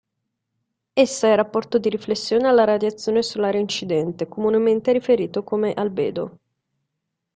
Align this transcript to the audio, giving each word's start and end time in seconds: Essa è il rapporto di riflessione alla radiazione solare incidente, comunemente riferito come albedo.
Essa 0.93 1.27
è 1.27 1.31
il 1.33 1.35
rapporto 1.37 1.77
di 1.77 1.87
riflessione 1.87 2.47
alla 2.47 2.63
radiazione 2.63 3.21
solare 3.21 3.59
incidente, 3.59 4.27
comunemente 4.27 4.91
riferito 4.93 5.43
come 5.43 5.75
albedo. 5.75 6.39